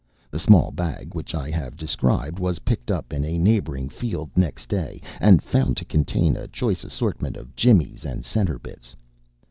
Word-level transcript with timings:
The 0.31 0.39
small 0.39 0.71
bag 0.71 1.13
which 1.13 1.35
I 1.35 1.51
have 1.51 1.77
described 1.77 2.39
was 2.39 2.57
picked 2.65 2.89
up 2.89 3.13
in 3.13 3.23
a 3.23 3.37
neighbouring 3.37 3.87
field 3.87 4.31
next 4.35 4.67
day, 4.67 4.99
and 5.19 5.43
found 5.43 5.77
to 5.77 5.85
contain 5.85 6.35
a 6.35 6.47
choice 6.47 6.83
assortment 6.83 7.37
of 7.37 7.55
jimmies 7.55 8.03
and 8.03 8.25
centrebits. 8.25 8.95